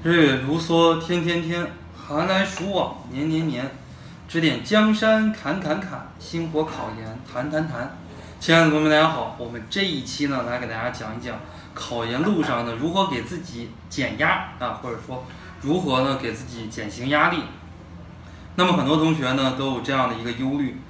[0.00, 3.68] 日月如梭，天天天，寒来暑往，年年年。
[4.28, 7.98] 指点江山，砍砍砍，星火考研，谈谈谈。
[8.38, 11.36] 亲爱的朋友们，大家好，我们这一期呢，来给大家讲一讲
[11.74, 15.24] 考研路上呢，如何给自己减压啊，或者说
[15.62, 17.38] 如何呢，给自己减轻压力。
[18.54, 20.80] 那么很多同学呢，都有这样的一个忧虑，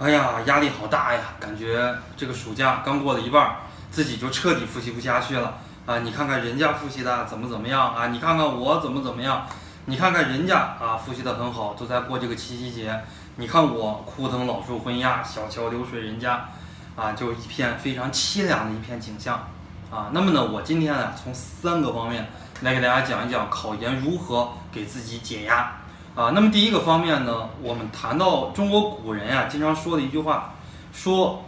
[0.00, 3.58] 哎呀，压力好大呀，感觉这个暑假刚过了一半，
[3.92, 5.56] 自己就彻底复习不下去了。
[5.90, 8.06] 啊，你看看人家复习的怎么怎么样啊？
[8.06, 9.44] 你看看我怎么怎么样？
[9.86, 12.96] 你看看人家啊，复习的很好，都在过这个七夕节。
[13.34, 16.48] 你看我枯藤老树昏鸦，小桥流水人家，
[16.94, 19.48] 啊，就一片非常凄凉的一片景象。
[19.90, 22.28] 啊，那么呢，我今天呢，从三个方面
[22.60, 25.72] 来给大家讲一讲考研如何给自己解压。
[26.14, 30.54] 啊，那么第一个方面呢，我们谈到中国古人呀，经常说的一句话，
[30.92, 31.42] 说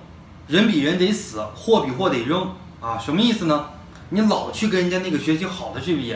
[0.49, 2.51] 人比人得死，货比货得扔。
[2.80, 3.66] 啊，什么意思呢？
[4.15, 6.15] 你老去跟人家那个学习好的去比，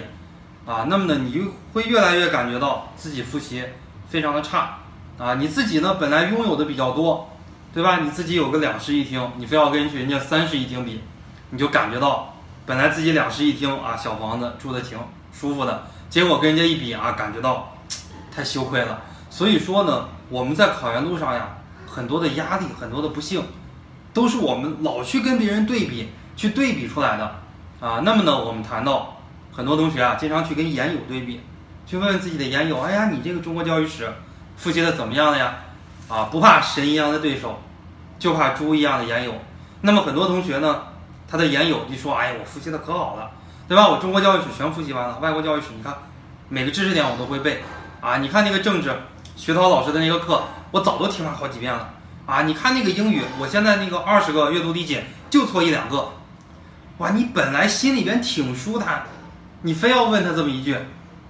[0.66, 1.40] 啊，那么呢，你就
[1.72, 3.64] 会越来越感觉到自己复习
[4.06, 4.80] 非常的差，
[5.16, 7.30] 啊，你自己呢本来拥有的比较多，
[7.72, 8.00] 对吧？
[8.00, 11.00] 你自己有个两室一厅，你非要跟人家三室一厅比，
[11.48, 12.36] 你就感觉到
[12.66, 14.98] 本来自己两室一厅啊，小房子住的挺
[15.32, 17.74] 舒服的，结果跟人家一比啊，感觉到
[18.30, 19.00] 太羞愧了。
[19.30, 23.42] 所以说呢，我们在考研路上呀，很多的压力，很多的不幸，
[24.12, 27.45] 都是我们老去跟别人对比，去对比出来的。
[27.78, 29.16] 啊，那么呢，我们谈到
[29.52, 31.40] 很多同学啊，经常去跟研友对比，
[31.86, 34.10] 去问问自己的研友，哎呀，你这个中国教育史
[34.56, 35.56] 复习的怎么样了呀？
[36.08, 37.60] 啊，不怕神一样的对手，
[38.18, 39.34] 就怕猪一样的研友。
[39.82, 40.82] 那么很多同学呢，
[41.28, 43.30] 他的研友就说，哎呀，我复习的可好了，
[43.68, 43.88] 对吧？
[43.88, 45.94] 我中国教育史全复习完了，外国教育史你看
[46.48, 47.62] 每个知识点我都会背。
[48.00, 48.94] 啊，你看那个政治，
[49.36, 51.90] 徐涛老师的那个课，我早都听了好几遍了。
[52.24, 56.08] 啊，你看那个英语，我现在那个二十个阅读理解就错一两个。
[56.98, 59.04] 哇，你本来心里边挺舒坦，
[59.60, 60.74] 你非要问他这么一句，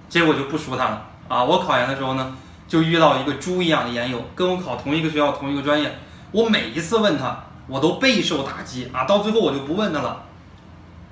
[0.08, 1.42] 结果就不舒坦了啊！
[1.42, 2.36] 我考研的时候呢，
[2.68, 5.98] 就遇到一个猪一样的研友，跟我考同一个学校同一个专业，
[6.30, 9.02] 我每一次问他，我都备受打击啊！
[9.06, 10.22] 到最后我就不问他了，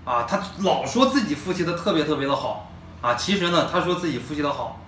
[0.04, 2.70] 啊，他老说自己复习的特别特别的好
[3.02, 4.78] 啊，其实呢，他说自己复习的好，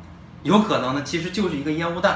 [0.45, 2.13] 有可能呢，其实就是一个烟雾弹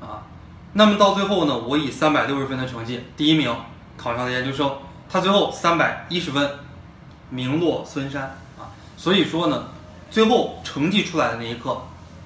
[0.00, 0.26] 啊。
[0.72, 3.54] 那么到最后呢，我以三百六十分的成绩第一名
[3.96, 4.68] 考上了研究生，
[5.08, 6.50] 他最后三百一十分。
[7.32, 8.24] 名落孙山
[8.58, 9.68] 啊，所以说呢，
[10.10, 11.80] 最后成绩出来的那一刻，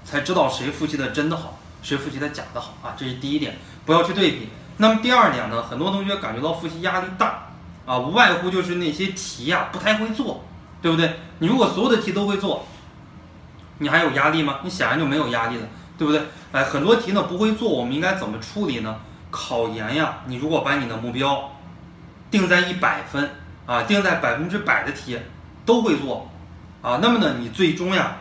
[0.05, 4.49] 才知道谁复习的真的好，谁复习的假的好啊，这是第一点，不要去对比。
[4.79, 7.51] 那么第二点呢，很多同学感觉到复习压力大
[7.87, 10.45] 啊，无外乎就是那些题呀不太会做，
[10.83, 11.21] 对不对？
[11.39, 12.67] 你如果所有的题都会做，
[13.79, 14.59] 你还有压力吗？
[14.65, 16.21] 你显然就没有压力了，对不对？
[16.51, 18.97] 哎，很多题呢不会做，我们应该怎么处理呢？
[19.31, 21.53] 考研呀，你如果把你的目标
[22.29, 23.31] 定在一百分。
[23.67, 25.19] 啊，定在百分之百的题
[25.65, 26.31] 都会做，
[26.81, 28.17] 啊，那么呢，你最终呀，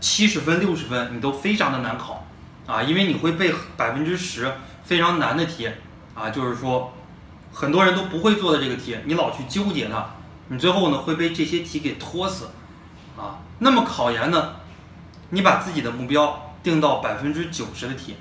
[0.00, 2.26] 七十分、六十分你都非常的难考，
[2.66, 5.70] 啊，因为你会背百分之十非常难的题，
[6.14, 6.92] 啊，就是说
[7.52, 10.04] 很多人都不会做的这个题，你老去纠结它，
[10.48, 12.48] 你最后呢会被这些题给拖死，
[13.16, 14.56] 啊，那么考研呢，
[15.30, 18.16] 你把自己的目标定到百分之九十的题，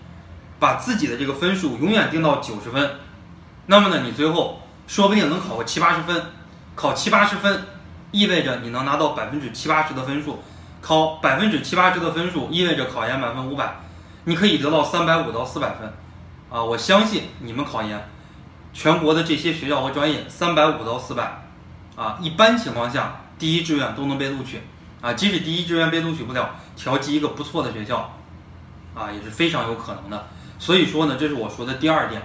[0.60, 3.00] 把自己的这个分数永远定到九十分，
[3.66, 6.24] 那么呢，你最后说不定能考个七八十分。
[6.78, 7.66] 考七八十分，
[8.12, 10.36] 意味着你能拿到百分之七八十的分数；
[10.80, 13.78] 考百分之七八十的分数，意味着考研满分五百，
[14.26, 15.92] 你可以得到三百五到四百分。
[16.52, 18.08] 啊，我相信你们考研，
[18.74, 21.42] 全国的这些学校和专业，三百五到四百，
[21.96, 24.62] 啊，一般情况下第一志愿都能被录取。
[25.02, 28.16] 啊，即使第一志愿被录取不了，调剂一个不错的学校，
[28.94, 30.28] 啊，也是非常有可能的。
[30.60, 32.22] 所以说呢，这是我说的第二点，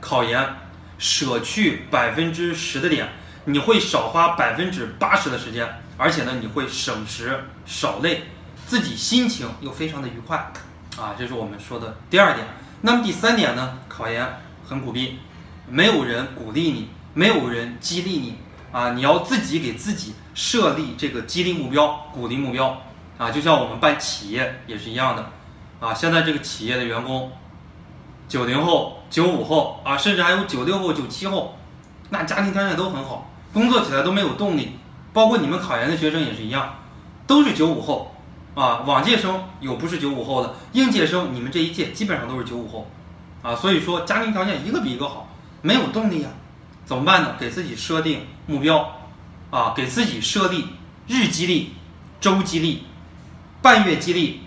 [0.00, 0.48] 考研
[0.96, 3.08] 舍去百分之十的点。
[3.48, 8.24] 你会少花百分之八十的时间，而且呢，你会省时少累，
[8.66, 10.52] 自己心情又非常的愉快，
[10.98, 12.44] 啊，这是我们说的第二点。
[12.80, 13.78] 那么第三点呢？
[13.88, 14.26] 考研
[14.68, 15.20] 很苦逼，
[15.68, 18.38] 没有人鼓励你，没有人激励你，
[18.72, 22.82] 啊，你要自己给自己设立这个激励目标、鼓励目标，
[23.16, 25.30] 啊，就像我们办企业也是一样的，
[25.78, 27.30] 啊，现在这个企业的员工，
[28.26, 31.56] 九零后、九五后啊，甚至还有九六后、九七后，
[32.10, 33.30] 那家庭条件都很好。
[33.56, 34.72] 工作起来都没有动力，
[35.14, 36.74] 包括你们考研的学生也是一样，
[37.26, 38.14] 都是九五后，
[38.54, 42.90] 啊，往届生有不是九五后的，应届生你们这一届基本上都是九五后，
[43.40, 45.30] 啊，所以说家庭条件一个比一个好，
[45.62, 46.28] 没有动力呀，
[46.84, 47.36] 怎么办呢？
[47.40, 48.94] 给自己设定目标，
[49.48, 50.66] 啊，给自己设立
[51.08, 51.72] 日激励、
[52.20, 52.82] 周激励、
[53.62, 54.42] 半月激励、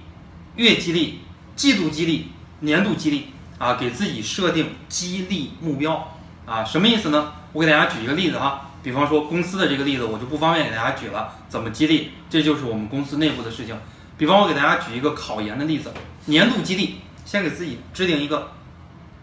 [0.56, 1.22] 月激励、
[1.56, 2.28] 季度激励、
[2.60, 6.14] 年度激励，啊，给自己设定激励目标，
[6.46, 7.34] 啊，什么意思呢？
[7.54, 8.68] 我给大家举一个例子哈。
[8.82, 11.34] 比方说公司的这个例子，我就不方便给大家举了。
[11.48, 12.12] 怎么激励？
[12.30, 13.78] 这就是我们公司内部的事情。
[14.18, 15.94] 比方我给大家举一个考研的例子，
[16.26, 16.96] 年度激励，
[17.26, 18.52] 先给自己制定一个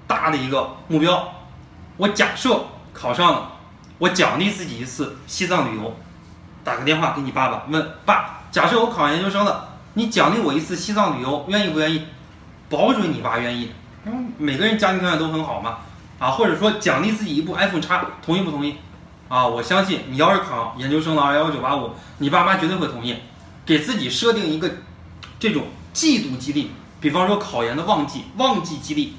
[0.06, 1.32] 大的一个目标。
[1.96, 3.52] 我假设考上了，
[3.98, 5.96] 我奖励自己一次西藏旅游。
[6.64, 12.02] 打个电话给你爸爸，问爸，假设我考上研究生了，你奖励我一次西藏旅游，愿意不愿意？
[12.68, 13.70] 保准你爸愿意。
[14.04, 15.78] 因为每个人家庭条件都很好嘛，
[16.18, 18.76] 啊，或者说奖励自己一部 iPhone 叉，同意不同意？
[19.28, 23.16] 啊，我相信你要是考研究生了，二幺幺九八五，你爸妈绝对会同意。
[23.64, 24.70] 给自己设定一个
[25.40, 26.70] 这种季度激励，
[27.00, 29.16] 比方说考研的旺季，旺季激励。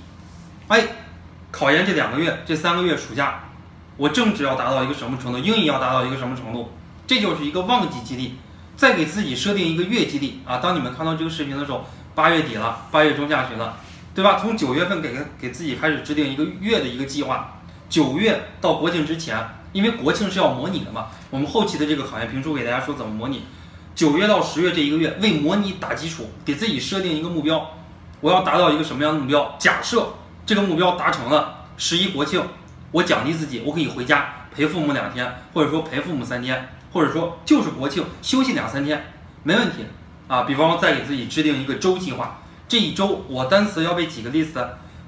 [0.69, 0.81] 哎，
[1.51, 3.43] 考研这两个月，这三个月暑假，
[3.97, 6.71] 我政治要达到一个什么程度，英语要达到一个什么程度，
[7.05, 8.37] 这就是一个旺季激励。
[8.77, 13.75] 再给自己设定一个月激励啊，当你们看到这个视频的时候，八月底了，八月中下旬了，
[14.13, 14.37] 对吧？
[14.39, 17.59] 从九月份给给自己开始制定一个月的一个计划，
[17.89, 19.35] 九月到国庆之前，
[19.77, 23.43] 因为国庆是要模拟的嘛，我们后期的这个考研评书给大家说怎么模拟。
[23.93, 27.63] 九月到十月这一个月为模拟打基础，给自己设定一个目标，
[28.19, 29.55] 我要达到一个什么样的目标？
[29.59, 30.13] 假设
[30.47, 32.43] 这个目标达成了，十一国庆，
[32.91, 39.13] 我奖励自己，我可以回家陪父母两天，或者说陪父母三天，或者说就是国庆休息两三天，
[39.43, 39.85] 没问题
[40.27, 40.41] 啊。
[40.41, 44.59] 比方说再给自己制定一个周计划，这一周我单词要背几个 list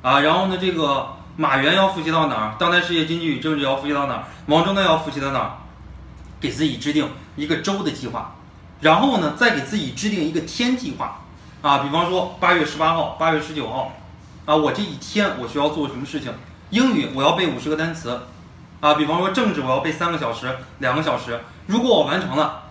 [0.03, 1.07] 啊，然后呢这个
[1.39, 2.55] 马原要复习到哪儿？
[2.59, 4.23] 当代世界经济与政治要复习到哪儿？
[4.47, 5.51] 王中呢要复习到哪儿？
[6.37, 8.35] 给自己制定一个周的计划。
[8.81, 11.21] 然后呢，再给自己制定一个天计划，
[11.61, 13.93] 啊，比方说八月十八号、八月十九号，
[14.45, 16.29] 啊，我这一天我需要做什么事情？
[16.71, 18.19] 英语我要背五十个单词，
[18.81, 21.39] 啊，比方说政治我要背三个小时、两个小时。
[21.67, 22.63] 如果我完成了，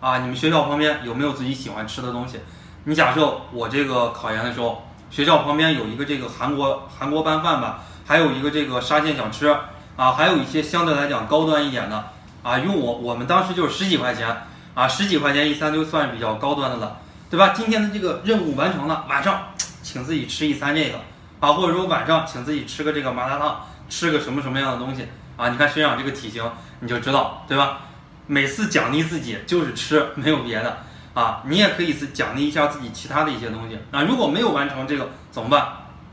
[0.00, 2.40] 啊，你们学校旁边有没有自己喜欢吃的东西？
[2.82, 9.48] 你假设我这个考研的时候，学校旁边有一个这个韩国韩国拌饭吧，还有一个这个沙县小吃，
[9.96, 12.10] 啊，还有一些相对来讲高端一点的，
[12.42, 14.28] 啊，用我我们当时就是十几块钱。
[14.74, 16.98] 啊，十几块钱一餐就算比较高端的了，
[17.30, 17.54] 对吧？
[17.54, 19.48] 今天的这个任务完成了，晚上
[19.82, 20.98] 请自己吃一餐这个
[21.40, 25.48] 啊，或者说晚上请自己吃个这个麻辣烫，吃个什么什么样的东西啊？
[25.48, 26.42] 你看学长这个体型，
[26.80, 27.80] 你就知道，对吧？
[28.26, 30.78] 每次奖励自己就是吃，没有别的
[31.14, 31.42] 啊。
[31.46, 34.02] 你也可以是奖励一下自己其他的一些东西啊。
[34.02, 35.68] 如果没有完成这个怎么办？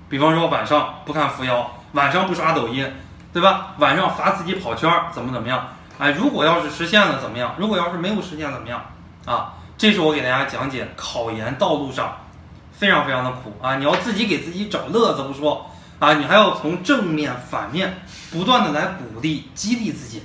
[0.09, 2.85] 比方说晚上不看扶摇，晚上不刷抖音，
[3.33, 3.73] 对吧？
[3.77, 5.67] 晚上罚自己跑圈儿，怎么怎么样？
[5.97, 7.55] 哎，如果要是实现了怎么样？
[7.57, 8.81] 如果要是没有实现怎么样？
[9.25, 12.17] 啊，这是我给大家讲解考研道路上
[12.71, 13.75] 非常非常的苦啊！
[13.75, 15.69] 你要自己给自己找乐子不说
[15.99, 18.01] 啊，你还要从正面反面
[18.31, 20.23] 不断的来鼓励激励自己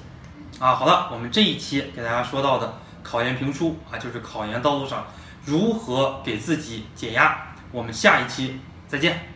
[0.61, 0.75] 啊！
[0.75, 5.05] 好了，我们这一期给大家说到的考研评书啊，就是考研道路上
[5.44, 7.37] 如何给自己解压。
[7.72, 9.34] 我们下一期再见。